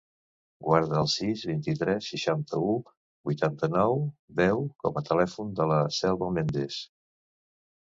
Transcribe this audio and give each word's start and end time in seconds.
Guarda 0.67 0.95
el 1.01 1.09
sis, 1.15 1.43
vint-i-tres, 1.49 2.07
seixanta-u, 2.13 2.71
vuitanta-nou, 3.31 4.01
deu 4.41 4.67
com 4.87 4.99
a 5.03 5.07
telèfon 5.13 5.55
de 5.63 5.71
la 5.75 5.81
Selva 6.01 6.33
Mendes. 6.41 6.83